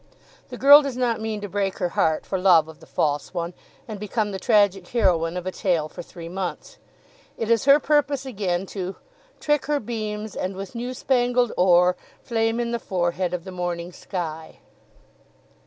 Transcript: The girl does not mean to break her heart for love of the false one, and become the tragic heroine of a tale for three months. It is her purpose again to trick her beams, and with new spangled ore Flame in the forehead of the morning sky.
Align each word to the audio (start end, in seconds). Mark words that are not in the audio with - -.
The 0.49 0.57
girl 0.57 0.81
does 0.81 0.97
not 0.97 1.21
mean 1.21 1.41
to 1.41 1.47
break 1.47 1.77
her 1.77 1.89
heart 1.89 2.25
for 2.25 2.39
love 2.39 2.67
of 2.67 2.79
the 2.79 2.87
false 2.87 3.35
one, 3.35 3.53
and 3.87 3.99
become 3.99 4.31
the 4.31 4.39
tragic 4.39 4.87
heroine 4.87 5.37
of 5.37 5.45
a 5.45 5.51
tale 5.51 5.87
for 5.87 6.01
three 6.01 6.27
months. 6.27 6.79
It 7.37 7.51
is 7.51 7.65
her 7.65 7.79
purpose 7.79 8.25
again 8.25 8.65
to 8.73 8.95
trick 9.39 9.67
her 9.67 9.79
beams, 9.79 10.35
and 10.35 10.55
with 10.55 10.73
new 10.73 10.95
spangled 10.95 11.51
ore 11.55 11.95
Flame 12.23 12.59
in 12.59 12.71
the 12.71 12.79
forehead 12.79 13.31
of 13.31 13.43
the 13.43 13.51
morning 13.51 13.91
sky. 13.91 14.57